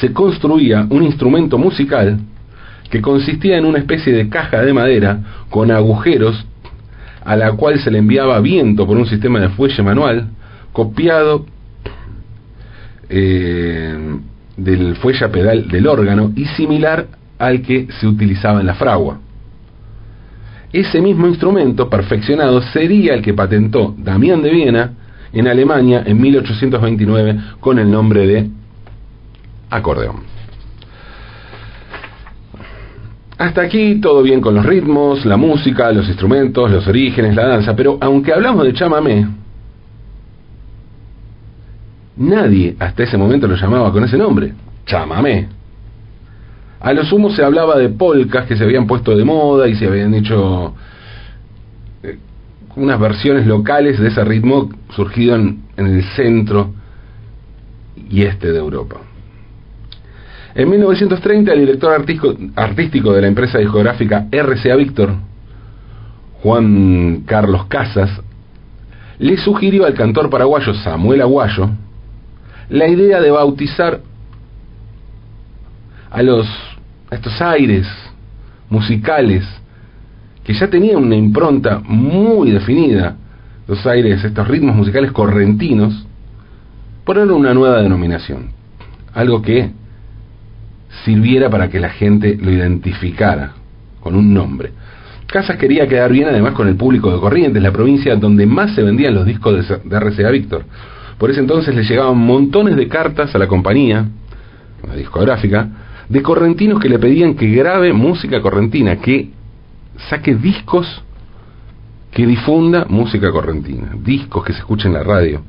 se 0.00 0.12
construía 0.12 0.86
un 0.88 1.02
instrumento 1.02 1.58
musical 1.58 2.18
que 2.90 3.02
consistía 3.02 3.58
en 3.58 3.66
una 3.66 3.78
especie 3.78 4.12
de 4.12 4.28
caja 4.28 4.62
de 4.62 4.72
madera 4.72 5.20
con 5.50 5.70
agujeros 5.70 6.46
a 7.24 7.36
la 7.36 7.52
cual 7.52 7.78
se 7.80 7.90
le 7.90 7.98
enviaba 7.98 8.40
viento 8.40 8.86
por 8.86 8.96
un 8.96 9.06
sistema 9.06 9.40
de 9.40 9.48
fuelle 9.50 9.82
manual 9.82 10.28
copiado 10.72 11.44
eh, 13.08 14.18
del 14.56 14.96
fuelle 14.96 15.28
pedal 15.28 15.68
del 15.68 15.86
órgano 15.86 16.32
y 16.34 16.46
similar 16.46 17.06
al 17.38 17.62
que 17.62 17.88
se 18.00 18.06
utilizaba 18.06 18.60
en 18.60 18.66
la 18.66 18.74
fragua. 18.74 19.20
Ese 20.72 21.00
mismo 21.00 21.26
instrumento 21.26 21.88
perfeccionado 21.90 22.60
sería 22.62 23.14
el 23.14 23.22
que 23.22 23.34
patentó 23.34 23.94
Damián 23.98 24.42
de 24.42 24.50
Viena 24.50 24.92
en 25.36 25.48
Alemania 25.48 26.02
en 26.06 26.18
1829 26.18 27.40
con 27.60 27.78
el 27.78 27.90
nombre 27.90 28.26
de 28.26 28.48
acordeón. 29.68 30.16
Hasta 33.36 33.60
aquí 33.60 34.00
todo 34.00 34.22
bien 34.22 34.40
con 34.40 34.54
los 34.54 34.64
ritmos, 34.64 35.26
la 35.26 35.36
música, 35.36 35.92
los 35.92 36.08
instrumentos, 36.08 36.70
los 36.70 36.86
orígenes, 36.88 37.34
la 37.34 37.46
danza, 37.46 37.76
pero 37.76 37.98
aunque 38.00 38.32
hablamos 38.32 38.64
de 38.64 38.72
chamamé, 38.72 39.28
nadie 42.16 42.74
hasta 42.78 43.02
ese 43.02 43.18
momento 43.18 43.46
lo 43.46 43.56
llamaba 43.56 43.92
con 43.92 44.04
ese 44.04 44.16
nombre, 44.16 44.54
chamamé. 44.86 45.48
A 46.80 46.94
lo 46.94 47.04
sumo 47.04 47.28
se 47.28 47.44
hablaba 47.44 47.76
de 47.76 47.90
polcas 47.90 48.46
que 48.46 48.56
se 48.56 48.64
habían 48.64 48.86
puesto 48.86 49.14
de 49.14 49.24
moda 49.24 49.68
y 49.68 49.74
se 49.74 49.86
habían 49.86 50.14
hecho 50.14 50.74
unas 52.76 53.00
versiones 53.00 53.46
locales 53.46 53.98
de 53.98 54.08
ese 54.08 54.24
ritmo 54.24 54.70
surgido 54.94 55.34
en 55.34 55.64
el 55.76 56.04
centro 56.14 56.72
y 58.08 58.22
este 58.22 58.52
de 58.52 58.58
Europa. 58.58 59.00
En 60.54 60.70
1930, 60.70 61.52
el 61.52 61.60
director 61.60 61.92
artístico, 62.56 63.12
de 63.12 63.20
la 63.20 63.26
empresa 63.26 63.58
discográfica 63.58 64.26
RCA 64.32 64.74
Víctor, 64.76 65.14
Juan 66.42 67.24
Carlos 67.26 67.66
Casas, 67.66 68.10
le 69.18 69.36
sugirió 69.36 69.84
al 69.84 69.92
cantor 69.92 70.30
paraguayo 70.30 70.72
Samuel 70.72 71.20
Aguayo 71.20 71.70
la 72.70 72.88
idea 72.88 73.20
de 73.20 73.30
bautizar 73.30 74.00
a 76.10 76.22
los 76.22 76.46
estos 77.10 77.40
aires 77.42 77.86
musicales 78.70 79.44
que 80.46 80.54
ya 80.54 80.70
tenían 80.70 81.02
una 81.02 81.16
impronta 81.16 81.80
muy 81.84 82.52
definida, 82.52 83.16
los 83.66 83.84
aires, 83.84 84.22
estos 84.22 84.46
ritmos 84.46 84.76
musicales 84.76 85.10
correntinos, 85.10 86.06
ponerle 87.04 87.32
una 87.32 87.52
nueva 87.52 87.82
denominación, 87.82 88.50
algo 89.12 89.42
que 89.42 89.70
sirviera 91.04 91.50
para 91.50 91.68
que 91.68 91.80
la 91.80 91.88
gente 91.88 92.38
lo 92.40 92.52
identificara 92.52 93.54
con 93.98 94.14
un 94.14 94.32
nombre. 94.32 94.70
Casas 95.26 95.56
quería 95.56 95.88
quedar 95.88 96.12
bien 96.12 96.28
además 96.28 96.52
con 96.52 96.68
el 96.68 96.76
público 96.76 97.12
de 97.12 97.18
Corrientes, 97.18 97.60
la 97.60 97.72
provincia 97.72 98.14
donde 98.14 98.46
más 98.46 98.72
se 98.76 98.84
vendían 98.84 99.14
los 99.14 99.26
discos 99.26 99.68
de 99.68 99.98
RCA 99.98 100.30
Víctor. 100.30 100.64
Por 101.18 101.32
ese 101.32 101.40
entonces 101.40 101.74
le 101.74 101.82
llegaban 101.82 102.18
montones 102.18 102.76
de 102.76 102.86
cartas 102.86 103.34
a 103.34 103.38
la 103.38 103.48
compañía, 103.48 104.06
la 104.86 104.94
discográfica, 104.94 105.68
de 106.08 106.22
correntinos 106.22 106.78
que 106.78 106.88
le 106.88 107.00
pedían 107.00 107.34
que 107.34 107.48
grabe 107.48 107.92
música 107.92 108.40
correntina, 108.40 109.00
que 109.00 109.34
saque 110.08 110.34
discos 110.34 111.02
que 112.10 112.26
difunda 112.26 112.86
música 112.88 113.30
correntina, 113.30 113.90
discos 114.02 114.44
que 114.44 114.52
se 114.52 114.60
escuchen 114.60 114.92
en 114.92 114.98
la 114.98 115.02
radio. 115.02 115.42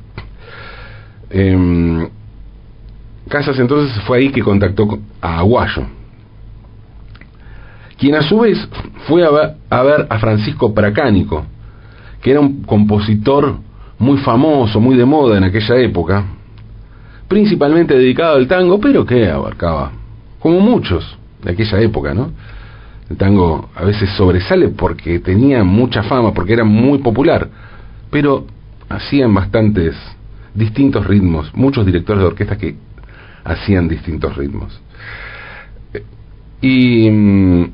Em, 1.30 2.08
Casas 3.28 3.58
entonces 3.58 3.94
fue 4.04 4.18
ahí 4.18 4.28
que 4.30 4.42
contactó 4.42 4.98
a 5.20 5.38
Aguayo, 5.38 5.86
quien 7.98 8.14
a 8.14 8.22
su 8.22 8.38
vez 8.38 8.68
fue 9.06 9.24
a 9.24 9.82
ver, 9.82 10.06
a 10.08 10.18
Francisco 10.18 10.72
Pracánico, 10.72 11.44
que 12.22 12.30
era 12.30 12.40
un 12.40 12.62
compositor 12.62 13.56
muy 13.98 14.18
famoso, 14.18 14.80
muy 14.80 14.96
de 14.96 15.04
moda 15.04 15.36
en 15.36 15.44
aquella 15.44 15.76
época, 15.76 16.24
principalmente 17.26 17.94
dedicado 17.98 18.36
al 18.36 18.46
tango, 18.46 18.80
pero 18.80 19.04
que 19.04 19.28
abarcaba, 19.28 19.92
como 20.38 20.60
muchos 20.60 21.18
de 21.42 21.52
aquella 21.52 21.80
época, 21.80 22.14
¿no? 22.14 22.30
El 23.10 23.16
tango 23.16 23.70
a 23.74 23.84
veces 23.84 24.10
sobresale 24.10 24.68
porque 24.68 25.20
tenía 25.20 25.64
mucha 25.64 26.02
fama, 26.02 26.34
porque 26.34 26.52
era 26.52 26.64
muy 26.64 26.98
popular, 26.98 27.48
pero 28.10 28.46
hacían 28.88 29.32
bastantes 29.32 29.94
distintos 30.54 31.06
ritmos, 31.06 31.54
muchos 31.54 31.86
directores 31.86 32.20
de 32.20 32.26
orquesta 32.26 32.58
que 32.58 32.76
hacían 33.44 33.88
distintos 33.88 34.36
ritmos. 34.36 34.78
Y 36.60 37.08
mm, 37.10 37.64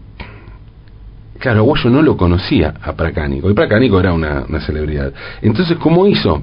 claro, 1.39 1.61
Aguayo 1.61 1.91
no 1.91 2.03
lo 2.03 2.17
conocía 2.17 2.75
a 2.83 2.93
Pracánico, 2.93 3.51
y 3.51 3.55
Pracánico 3.55 3.99
era 3.99 4.13
una, 4.13 4.45
una 4.49 4.61
celebridad. 4.61 5.13
Entonces, 5.43 5.79
¿cómo 5.79 6.07
hizo 6.07 6.43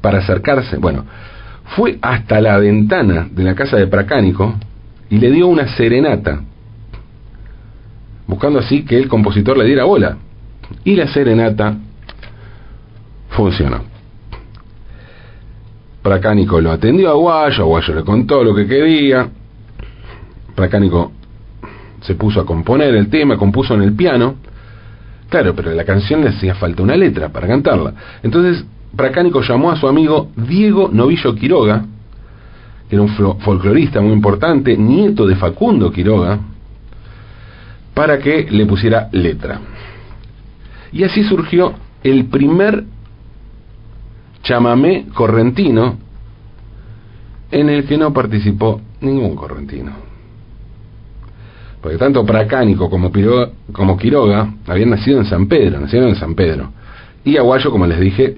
para 0.00 0.18
acercarse? 0.18 0.78
Bueno, 0.78 1.04
fue 1.76 1.98
hasta 2.02 2.40
la 2.40 2.58
ventana 2.58 3.28
de 3.30 3.44
la 3.44 3.54
casa 3.54 3.76
de 3.76 3.86
Pracánico 3.86 4.54
y 5.10 5.18
le 5.18 5.30
dio 5.30 5.46
una 5.46 5.68
serenata, 5.76 6.42
buscando 8.26 8.58
así 8.58 8.84
que 8.84 8.98
el 8.98 9.08
compositor 9.08 9.56
le 9.56 9.64
diera 9.64 9.84
bola. 9.84 10.16
Y 10.84 10.96
la 10.96 11.06
serenata 11.08 11.76
funcionó. 13.30 13.82
Pracánico 16.02 16.60
lo 16.60 16.70
atendió 16.70 17.10
a 17.10 17.14
Guayo, 17.14 17.64
Aguayo 17.64 17.94
le 17.94 18.02
contó 18.02 18.44
lo 18.44 18.54
que 18.54 18.66
quería. 18.66 19.28
Pracánico 20.54 21.12
se 22.02 22.14
puso 22.14 22.40
a 22.40 22.46
componer 22.46 22.94
el 22.94 23.08
tema, 23.08 23.36
compuso 23.36 23.74
en 23.74 23.82
el 23.82 23.94
piano. 23.94 24.34
Claro, 25.28 25.54
pero 25.54 25.72
la 25.72 25.84
canción 25.84 26.22
le 26.22 26.28
hacía 26.28 26.54
falta 26.54 26.82
una 26.82 26.96
letra 26.96 27.30
para 27.30 27.48
cantarla. 27.48 27.94
Entonces, 28.22 28.64
Pracánico 28.94 29.40
llamó 29.40 29.70
a 29.70 29.76
su 29.76 29.88
amigo 29.88 30.30
Diego 30.36 30.88
Novillo 30.92 31.34
Quiroga, 31.34 31.84
que 32.88 32.96
era 32.96 33.02
un 33.02 33.40
folclorista 33.40 34.00
muy 34.00 34.12
importante, 34.12 34.76
nieto 34.76 35.26
de 35.26 35.36
Facundo 35.36 35.90
Quiroga, 35.90 36.38
para 37.94 38.18
que 38.18 38.48
le 38.50 38.66
pusiera 38.66 39.08
letra. 39.12 39.60
Y 40.92 41.04
así 41.04 41.22
surgió 41.24 41.74
el 42.02 42.26
primer 42.26 42.84
chamamé 44.42 45.06
correntino 45.14 45.96
en 47.50 47.68
el 47.68 47.84
que 47.86 47.96
no 47.96 48.12
participó 48.12 48.80
ningún 49.00 49.36
correntino. 49.36 49.92
Porque 51.80 51.98
tanto 51.98 52.24
Pracánico 52.24 52.88
como, 52.88 53.10
como 53.72 53.96
Quiroga 53.96 54.54
habían 54.66 54.90
nacido 54.90 55.18
en 55.18 55.26
San 55.26 55.46
Pedro, 55.48 55.80
nacieron 55.80 56.08
en 56.08 56.16
San 56.16 56.34
Pedro. 56.34 56.72
Y 57.24 57.36
Aguayo, 57.36 57.70
como 57.70 57.86
les 57.86 58.00
dije, 58.00 58.36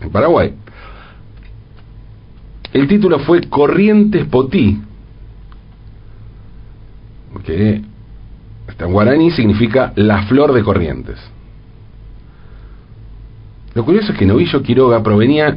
en 0.00 0.10
Paraguay. 0.10 0.54
El 2.72 2.88
título 2.88 3.20
fue 3.20 3.42
Corrientes 3.42 4.26
Potí, 4.26 4.80
que 7.44 7.82
guaraní 8.78 9.30
significa 9.30 9.92
la 9.96 10.22
flor 10.24 10.52
de 10.52 10.62
Corrientes. 10.62 11.18
Lo 13.74 13.84
curioso 13.84 14.12
es 14.12 14.18
que 14.18 14.26
Novillo 14.26 14.62
Quiroga 14.62 15.02
provenía, 15.02 15.56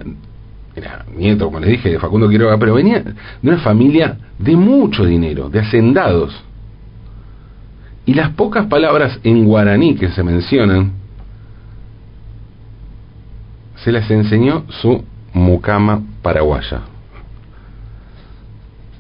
era 0.76 1.06
nieto, 1.16 1.46
como 1.46 1.60
les 1.60 1.70
dije, 1.70 1.90
de 1.90 2.00
Facundo 2.00 2.30
Quiroga, 2.30 2.58
pero 2.58 2.74
venía 2.74 3.00
de 3.02 3.14
una 3.50 3.60
familia 3.60 4.18
de 4.40 4.56
mucho 4.56 5.06
dinero, 5.06 5.50
de 5.50 5.60
hacendados. 5.60 6.44
Y 8.06 8.14
las 8.14 8.32
pocas 8.32 8.66
palabras 8.68 9.20
en 9.24 9.46
guaraní 9.46 9.96
que 9.96 10.10
se 10.10 10.24
mencionan, 10.24 10.94
se 13.76 13.92
las 13.92 14.10
enseñó 14.10 14.64
su 14.70 15.04
mucama 15.34 16.02
paraguaya. 16.22 16.82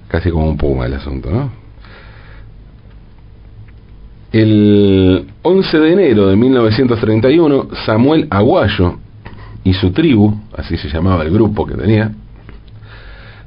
Casi 0.07 0.29
como 0.29 0.49
un 0.49 0.57
puma 0.57 0.85
el 0.85 0.93
asunto, 0.93 1.29
¿no? 1.31 1.66
El 4.31 5.25
11 5.41 5.79
de 5.79 5.93
enero 5.93 6.27
de 6.27 6.35
1931, 6.35 7.69
Samuel 7.85 8.27
Aguayo 8.29 8.97
y 9.63 9.73
su 9.73 9.91
tribu, 9.91 10.33
así 10.55 10.77
se 10.77 10.89
llamaba 10.89 11.23
el 11.23 11.31
grupo 11.31 11.65
que 11.65 11.75
tenía, 11.75 12.11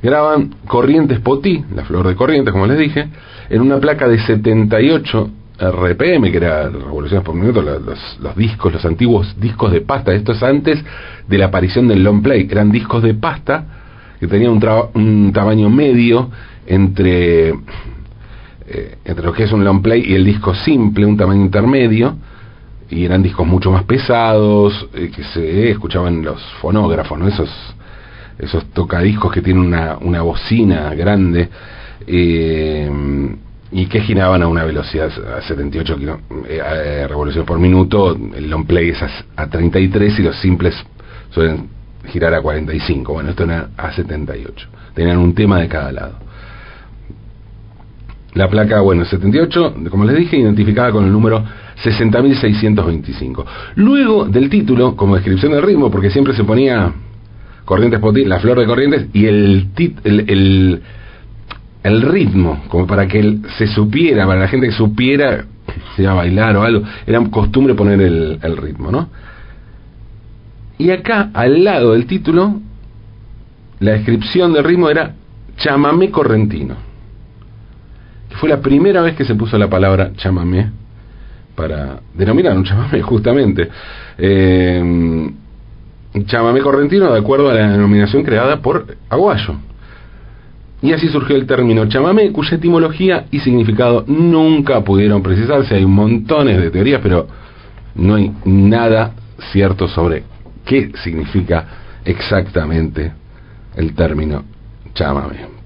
graban 0.03 0.55
Corrientes 0.67 1.21
Potí, 1.21 1.65
la 1.75 1.85
flor 1.85 2.09
de 2.09 2.17
Corrientes, 2.17 2.53
como 2.53 2.67
les 2.67 2.79
dije, 2.79 3.09
en 3.51 3.61
una 3.61 3.79
placa 3.79 4.09
de 4.09 4.19
78 4.19 5.31
RPM, 5.61 6.31
que 6.31 6.37
era 6.39 6.71
revoluciones 6.71 7.25
por 7.25 7.35
minuto, 7.35 7.61
los, 7.61 8.19
los, 8.19 8.37
discos, 8.37 8.73
los 8.73 8.85
antiguos 8.85 9.39
discos 9.39 9.71
de 9.73 9.83
pasta. 9.83 10.15
Esto 10.15 10.33
es 10.33 10.43
antes 10.43 10.83
de 11.29 11.39
la 11.39 11.47
aparición 11.47 11.87
del 11.87 12.03
long 12.03 12.23
play. 12.23 12.49
Eran 12.51 12.71
discos 12.71 13.03
de 13.03 13.13
pasta 13.13 13.65
que 14.19 14.27
tenían 14.27 14.53
un, 14.53 14.67
un 14.95 15.33
tamaño 15.35 15.69
medio 15.69 16.31
entre, 16.67 17.53
eh, 18.71 18.99
entre 19.05 19.25
lo 19.25 19.33
que 19.33 19.45
es 19.45 19.53
un 19.53 19.65
long 19.65 19.83
play 19.83 20.05
y 20.07 20.15
el 20.15 20.25
disco 20.25 20.55
simple, 20.55 21.07
un 21.07 21.17
tamaño 21.17 21.43
intermedio. 21.43 22.17
Y 22.89 23.05
eran 23.05 23.23
discos 23.23 23.47
mucho 23.47 23.71
más 23.71 23.85
pesados, 23.85 24.89
eh, 24.95 25.11
que 25.15 25.23
se 25.23 25.71
escuchaban 25.71 26.23
los 26.23 26.43
fonógrafos, 26.61 27.19
¿no? 27.19 27.29
Esos, 27.29 27.51
esos 28.39 28.65
tocadiscos 28.73 29.33
que 29.33 29.43
tienen 29.43 29.65
una, 29.65 29.97
una 29.99 30.23
bocina 30.23 30.95
grande. 30.95 31.49
Eh, 32.07 32.91
y 33.73 33.87
que 33.87 34.01
giraban 34.01 34.43
a 34.43 34.49
una 34.49 34.65
velocidad 34.65 35.11
a 35.37 35.43
78 35.43 35.99
eh, 36.49 36.61
eh, 36.61 37.07
revoluciones 37.09 37.47
por 37.47 37.59
minuto, 37.59 38.17
el 38.35 38.51
long 38.51 38.67
play 38.67 38.91
es 38.91 38.99
a, 39.37 39.47
33 39.47 40.19
y 40.19 40.23
los 40.23 40.37
simples 40.41 40.75
suelen 41.31 41.69
girar 42.07 42.35
a 42.35 42.43
45, 42.43 43.13
bueno, 43.13 43.31
esto 43.31 43.45
era 43.45 43.69
a 43.77 43.93
78, 43.93 44.69
tenían 44.95 45.19
un 45.19 45.35
tema 45.35 45.61
de 45.61 45.69
cada 45.69 45.93
lado. 45.93 46.15
La 48.35 48.49
placa, 48.49 48.81
bueno, 48.81 49.05
78, 49.05 49.75
como 49.91 50.05
les 50.05 50.17
dije, 50.17 50.39
identificada 50.39 50.93
con 50.93 51.05
el 51.05 51.13
número 51.13 51.45
60.625. 51.83 53.45
Luego 53.77 54.27
del 54.27 54.49
título, 54.49 54.95
como 54.95 55.17
descripción 55.17 55.53
del 55.53 55.63
ritmo, 55.63 55.91
porque 55.91 56.11
siempre 56.11 56.35
se 56.35 56.45
ponía 56.45 56.93
Corrientes 57.65 57.99
Potí, 58.01 58.25
la 58.25 58.39
flor 58.39 58.61
de 58.61 58.67
Corrientes, 58.67 59.09
y 59.13 59.27
el, 59.27 59.69
el, 60.05 60.25
el 60.31 60.83
el 61.83 62.03
ritmo, 62.03 62.63
como 62.69 62.87
para 62.87 63.09
que 63.09 63.39
se 63.57 63.67
supiera, 63.67 64.27
para 64.27 64.41
la 64.41 64.49
gente 64.49 64.67
que 64.67 64.73
supiera 64.73 65.47
si 65.95 66.03
iba 66.03 66.13
a 66.13 66.17
bailar 66.17 66.57
o 66.57 66.63
algo, 66.63 66.83
era 67.07 67.21
costumbre 67.31 67.75
poner 67.75 68.01
el, 68.01 68.39
el 68.43 68.57
ritmo, 68.57 68.91
¿no? 68.91 69.09
Y 70.79 70.91
acá, 70.91 71.31
al 71.35 71.65
lado 71.65 71.93
del 71.93 72.07
título, 72.07 72.61
la 73.81 73.93
descripción 73.93 74.53
del 74.53 74.65
ritmo 74.65 74.91
era 74.91 75.15
chamamé 75.57 76.11
correntino. 76.11 76.77
Fue 78.39 78.49
la 78.49 78.61
primera 78.61 79.03
vez 79.03 79.17
que 79.17 79.25
se 79.25 79.35
puso 79.35 79.59
la 79.59 79.69
palabra 79.69 80.13
chamamé 80.17 80.71
para 81.55 82.01
denominar 82.15 82.57
un 82.57 82.65
chamamé, 82.65 83.03
justamente. 83.03 83.69
Eh, 84.19 85.31
chamamé 86.27 86.61
correntino 86.61 87.13
de 87.13 87.19
acuerdo 87.19 87.51
a 87.51 87.55
la 87.55 87.69
denominación 87.71 88.23
creada 88.23 88.61
por 88.61 88.97
Aguayo 89.09 89.55
y 90.83 90.93
así 90.93 91.09
surgió 91.09 91.37
el 91.37 91.47
término 91.47 91.87
chamamé, 91.87 92.33
cuya 92.33 92.57
etimología 92.57 93.27
y 93.31 93.41
significado 93.41 94.05
nunca 94.07 94.83
pudieron 94.83 95.23
precisarse. 95.23 95.75
Hay 95.75 95.85
montones 95.85 96.61
de 96.61 96.71
teorías, 96.71 97.01
pero 97.03 97.27
no 97.95 98.15
hay 98.15 98.33
nada 98.45 99.13
cierto 99.53 99.89
sobre 99.89 100.25
qué 100.65 100.91
significa 101.03 101.67
exactamente 102.05 103.13
el 103.77 103.95
término 103.95 104.45
chamamé. 104.95 105.60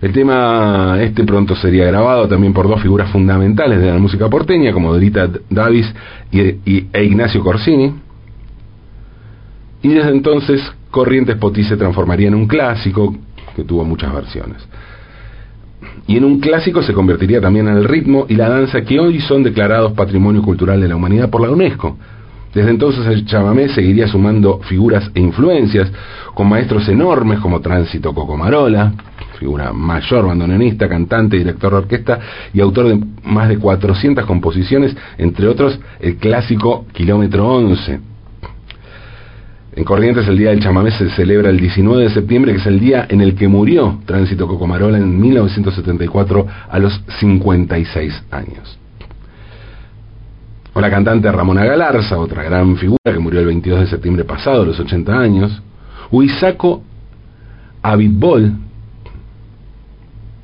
El 0.00 0.12
tema 0.12 0.96
este 1.00 1.24
pronto 1.24 1.56
sería 1.56 1.86
grabado 1.86 2.28
también 2.28 2.52
por 2.52 2.68
dos 2.68 2.80
figuras 2.80 3.10
fundamentales 3.10 3.80
de 3.80 3.86
la 3.86 3.98
música 3.98 4.28
porteña, 4.28 4.72
como 4.72 4.92
Dorita 4.92 5.28
Davis 5.50 5.92
y, 6.30 6.86
e 6.92 7.04
Ignacio 7.04 7.42
Corsini. 7.42 7.94
Y 9.82 9.88
desde 9.88 10.10
entonces 10.10 10.62
Corrientes 10.90 11.36
Potí 11.36 11.64
se 11.64 11.76
transformaría 11.76 12.28
en 12.28 12.34
un 12.34 12.46
clásico 12.46 13.14
que 13.56 13.64
tuvo 13.64 13.84
muchas 13.84 14.14
versiones. 14.14 14.66
Y 16.06 16.16
en 16.16 16.24
un 16.24 16.40
clásico 16.40 16.82
se 16.82 16.92
convertiría 16.92 17.40
también 17.40 17.68
en 17.68 17.76
el 17.76 17.84
ritmo 17.84 18.26
y 18.28 18.34
la 18.34 18.48
danza 18.48 18.82
que 18.82 18.98
hoy 18.98 19.20
son 19.20 19.42
declarados 19.42 19.92
Patrimonio 19.92 20.42
Cultural 20.42 20.80
de 20.80 20.88
la 20.88 20.96
Humanidad 20.96 21.28
por 21.28 21.42
la 21.42 21.50
UNESCO. 21.50 21.96
Desde 22.54 22.70
entonces 22.70 23.04
el 23.06 23.26
chamamé 23.26 23.68
seguiría 23.68 24.08
sumando 24.08 24.60
figuras 24.60 25.10
e 25.14 25.20
influencias, 25.20 25.90
con 26.34 26.48
maestros 26.48 26.88
enormes 26.88 27.40
como 27.40 27.60
Tránsito 27.60 28.14
Cocomarola, 28.14 28.92
figura 29.38 29.72
mayor 29.72 30.26
bandoneonista, 30.26 30.88
cantante, 30.88 31.36
director 31.36 31.72
de 31.72 31.78
orquesta 31.78 32.18
y 32.52 32.60
autor 32.60 32.88
de 32.88 33.00
más 33.24 33.48
de 33.48 33.58
400 33.58 34.24
composiciones, 34.26 34.96
entre 35.16 35.48
otros 35.48 35.78
el 36.00 36.16
clásico 36.16 36.86
Kilómetro 36.92 37.46
11, 37.48 38.00
en 39.78 39.84
Corrientes 39.84 40.26
el 40.26 40.36
Día 40.36 40.50
del 40.50 40.58
Chamamé 40.58 40.90
se 40.90 41.08
celebra 41.10 41.50
el 41.50 41.60
19 41.60 42.02
de 42.02 42.10
septiembre, 42.10 42.50
que 42.50 42.58
es 42.58 42.66
el 42.66 42.80
día 42.80 43.06
en 43.08 43.20
el 43.20 43.36
que 43.36 43.46
murió 43.46 44.00
Tránsito 44.06 44.48
Cocomarola 44.48 44.98
en 44.98 45.20
1974 45.20 46.46
a 46.68 46.78
los 46.80 47.00
56 47.20 48.24
años. 48.32 48.76
O 50.72 50.80
la 50.80 50.90
cantante 50.90 51.30
Ramona 51.30 51.64
Galarza, 51.64 52.18
otra 52.18 52.42
gran 52.42 52.76
figura 52.76 52.98
que 53.04 53.20
murió 53.20 53.38
el 53.38 53.46
22 53.46 53.80
de 53.82 53.86
septiembre 53.86 54.24
pasado 54.24 54.62
a 54.62 54.66
los 54.66 54.80
80 54.80 55.16
años. 55.16 55.62
Huizaco 56.10 56.82
Abitbol, 57.80 58.54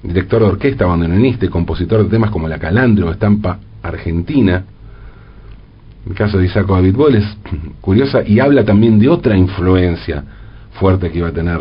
director 0.04 0.40
de 0.42 0.48
orquesta, 0.48 0.86
bandoneonista 0.86 1.46
y 1.46 1.48
compositor 1.48 2.04
de 2.04 2.10
temas 2.10 2.30
como 2.30 2.46
La 2.46 2.58
Calandria 2.58 3.06
o 3.06 3.10
Estampa 3.10 3.58
Argentina, 3.82 4.64
el 6.06 6.14
caso 6.14 6.38
de 6.38 6.44
Isaac 6.44 6.68
Abitbol 6.70 7.16
es 7.16 7.24
curiosa 7.80 8.22
y 8.26 8.38
habla 8.38 8.64
también 8.64 8.98
de 8.98 9.08
otra 9.08 9.36
influencia 9.36 10.22
fuerte 10.72 11.10
que 11.10 11.18
iba 11.18 11.28
a 11.28 11.32
tener 11.32 11.60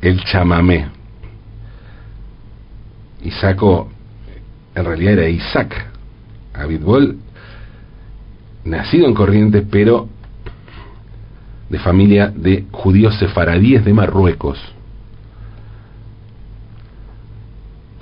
el 0.00 0.24
chamamé. 0.24 0.88
Isaco 3.22 3.90
en 4.74 4.84
realidad 4.84 5.12
era 5.12 5.28
Isaac 5.28 5.86
Abitbol, 6.54 7.18
nacido 8.64 9.06
en 9.06 9.14
Corrientes, 9.14 9.64
pero 9.70 10.08
de 11.68 11.78
familia 11.78 12.32
de 12.34 12.66
judíos 12.70 13.18
sefaradíes 13.18 13.84
de 13.84 13.92
Marruecos. 13.92 14.58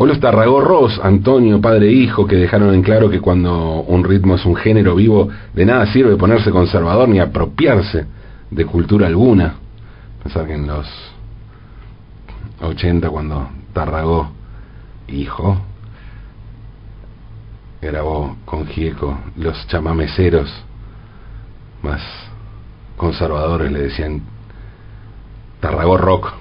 O 0.02 0.06
los 0.06 0.18
Tarragorros, 0.18 0.98
Antonio, 1.02 1.60
padre 1.60 1.88
e 1.88 1.92
hijo, 1.92 2.26
que 2.26 2.36
dejaron 2.36 2.72
en 2.72 2.82
claro 2.82 3.10
que 3.10 3.20
cuando 3.20 3.82
un 3.82 4.02
ritmo 4.02 4.36
es 4.36 4.46
un 4.46 4.56
género 4.56 4.94
vivo, 4.94 5.28
de 5.52 5.66
nada 5.66 5.92
sirve 5.92 6.16
ponerse 6.16 6.50
conservador 6.50 7.06
ni 7.06 7.18
apropiarse 7.20 8.06
de 8.50 8.64
cultura 8.64 9.08
alguna. 9.08 9.56
Pensar 10.22 10.46
que 10.46 10.54
en 10.54 10.66
los 10.66 10.86
80, 12.62 13.10
cuando 13.10 13.50
Tarragó, 13.74 14.30
hijo, 15.08 15.58
grabó 17.82 18.36
con 18.46 18.68
Gieco, 18.68 19.18
los 19.36 19.66
chamameceros 19.66 20.50
más 21.82 22.00
conservadores 22.96 23.70
le 23.70 23.80
decían 23.80 24.22
Tarragó 25.60 25.98
Rock 25.98 26.32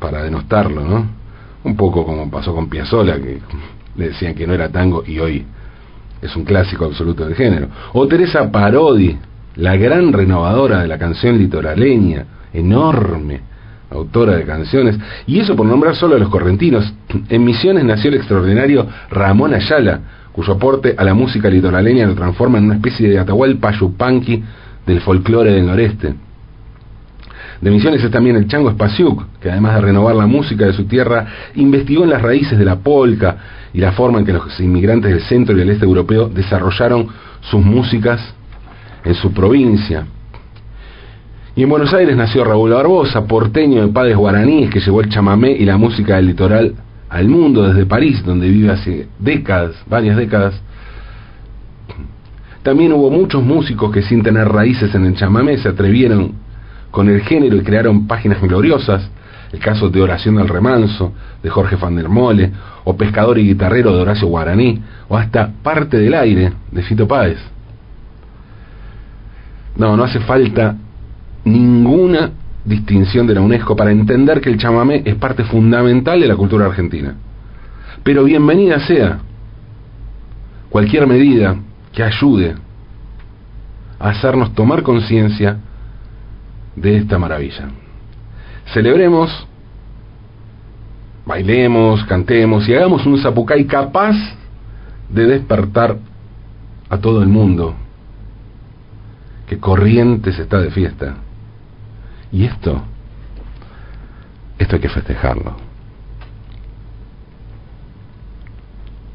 para 0.00 0.24
denostarlo, 0.24 0.82
¿no? 0.82 1.25
Un 1.66 1.74
poco 1.74 2.06
como 2.06 2.30
pasó 2.30 2.54
con 2.54 2.68
Piazzolla, 2.68 3.16
que 3.16 3.40
le 3.96 4.08
decían 4.10 4.34
que 4.36 4.46
no 4.46 4.54
era 4.54 4.68
tango 4.68 5.02
y 5.04 5.18
hoy 5.18 5.44
es 6.22 6.36
un 6.36 6.44
clásico 6.44 6.84
absoluto 6.84 7.24
del 7.24 7.34
género. 7.34 7.66
O 7.92 8.06
Teresa 8.06 8.52
Parodi, 8.52 9.18
la 9.56 9.74
gran 9.76 10.12
renovadora 10.12 10.82
de 10.82 10.86
la 10.86 10.96
canción 10.96 11.36
litoraleña, 11.36 12.24
enorme 12.52 13.40
autora 13.90 14.36
de 14.36 14.44
canciones, 14.44 14.96
y 15.26 15.40
eso 15.40 15.56
por 15.56 15.66
nombrar 15.66 15.96
solo 15.96 16.14
a 16.14 16.18
los 16.20 16.28
correntinos. 16.28 16.94
En 17.28 17.44
Misiones 17.44 17.82
nació 17.82 18.10
el 18.10 18.18
extraordinario 18.18 18.86
Ramón 19.10 19.52
Ayala, 19.52 20.00
cuyo 20.30 20.52
aporte 20.52 20.94
a 20.96 21.02
la 21.02 21.14
música 21.14 21.50
litoraleña 21.50 22.06
lo 22.06 22.14
transforma 22.14 22.58
en 22.58 22.66
una 22.66 22.74
especie 22.76 23.08
de 23.08 23.18
Atahualpa 23.18 23.72
Yupanqui 23.72 24.40
del 24.86 25.00
folclore 25.00 25.50
del 25.50 25.66
noreste. 25.66 26.14
De 27.60 27.70
Misiones 27.70 28.04
es 28.04 28.10
también 28.10 28.36
el 28.36 28.46
Chango 28.48 28.70
Spasiuk, 28.70 29.40
que 29.40 29.50
además 29.50 29.76
de 29.76 29.80
renovar 29.80 30.14
la 30.14 30.26
música 30.26 30.66
de 30.66 30.72
su 30.74 30.84
tierra, 30.84 31.26
investigó 31.54 32.04
en 32.04 32.10
las 32.10 32.20
raíces 32.20 32.58
de 32.58 32.64
la 32.64 32.76
polka 32.76 33.36
y 33.72 33.80
la 33.80 33.92
forma 33.92 34.18
en 34.18 34.26
que 34.26 34.32
los 34.32 34.60
inmigrantes 34.60 35.10
del 35.10 35.22
centro 35.22 35.54
y 35.54 35.60
del 35.60 35.70
este 35.70 35.84
europeo 35.84 36.28
desarrollaron 36.28 37.08
sus 37.40 37.64
músicas 37.64 38.20
en 39.04 39.14
su 39.14 39.32
provincia. 39.32 40.06
Y 41.54 41.62
en 41.62 41.70
Buenos 41.70 41.94
Aires 41.94 42.14
nació 42.14 42.44
Raúl 42.44 42.70
Barbosa, 42.72 43.26
porteño 43.26 43.86
de 43.86 43.92
padres 43.92 44.16
guaraníes 44.16 44.70
que 44.70 44.80
llevó 44.80 45.00
el 45.00 45.08
chamamé 45.08 45.52
y 45.52 45.64
la 45.64 45.78
música 45.78 46.16
del 46.16 46.26
litoral 46.26 46.74
al 47.08 47.28
mundo 47.28 47.62
desde 47.62 47.86
París, 47.86 48.22
donde 48.24 48.48
vive 48.48 48.70
hace 48.70 49.08
décadas, 49.18 49.74
varias 49.88 50.18
décadas. 50.18 50.60
También 52.62 52.92
hubo 52.92 53.10
muchos 53.10 53.42
músicos 53.42 53.90
que 53.90 54.02
sin 54.02 54.22
tener 54.22 54.46
raíces 54.48 54.94
en 54.94 55.06
el 55.06 55.14
chamamé 55.14 55.56
se 55.56 55.68
atrevieron 55.68 56.45
con 56.96 57.10
el 57.10 57.20
género 57.20 57.58
y 57.58 57.60
crearon 57.60 58.06
páginas 58.06 58.40
gloriosas, 58.40 59.06
el 59.52 59.58
caso 59.58 59.90
de 59.90 60.00
Oración 60.00 60.38
al 60.38 60.48
Remanso, 60.48 61.12
de 61.42 61.50
Jorge 61.50 61.76
van 61.76 61.94
der 61.94 62.08
Mole, 62.08 62.50
o 62.84 62.96
Pescador 62.96 63.38
y 63.38 63.48
Guitarrero 63.48 63.94
de 63.94 64.00
Horacio 64.00 64.26
Guaraní, 64.28 64.80
o 65.06 65.14
hasta 65.14 65.52
Parte 65.62 65.98
del 65.98 66.14
Aire, 66.14 66.54
de 66.72 66.82
Fito 66.84 67.06
Páez. 67.06 67.36
No, 69.76 69.94
no 69.94 70.04
hace 70.04 70.20
falta 70.20 70.74
ninguna 71.44 72.30
distinción 72.64 73.26
de 73.26 73.34
la 73.34 73.42
UNESCO 73.42 73.76
para 73.76 73.90
entender 73.90 74.40
que 74.40 74.48
el 74.48 74.56
chamamé 74.56 75.02
es 75.04 75.16
parte 75.16 75.44
fundamental 75.44 76.18
de 76.18 76.28
la 76.28 76.36
cultura 76.36 76.64
argentina. 76.64 77.14
Pero 78.04 78.24
bienvenida 78.24 78.80
sea 78.80 79.18
cualquier 80.70 81.06
medida 81.06 81.56
que 81.92 82.02
ayude 82.02 82.54
a 83.98 84.08
hacernos 84.08 84.54
tomar 84.54 84.82
conciencia 84.82 85.58
de 86.76 86.98
esta 86.98 87.18
maravilla. 87.18 87.70
Celebremos, 88.72 89.46
bailemos, 91.24 92.04
cantemos 92.04 92.68
y 92.68 92.74
hagamos 92.74 93.04
un 93.06 93.18
zapucay 93.18 93.64
capaz 93.64 94.14
de 95.08 95.26
despertar 95.26 95.96
a 96.88 96.98
todo 96.98 97.22
el 97.22 97.28
mundo 97.28 97.74
que 99.48 99.58
Corrientes 99.58 100.38
está 100.38 100.60
de 100.60 100.70
fiesta. 100.70 101.14
Y 102.32 102.44
esto, 102.44 102.82
esto 104.58 104.76
hay 104.76 104.82
que 104.82 104.88
festejarlo, 104.88 105.56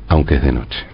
aunque 0.08 0.36
es 0.36 0.42
de 0.42 0.52
noche. 0.52 0.91